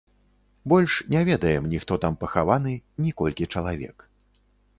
[0.71, 2.73] Больш не ведаем ні хто там пахаваны,
[3.05, 3.97] ні колькі чалавек.